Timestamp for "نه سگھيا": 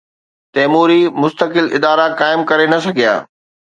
2.73-3.13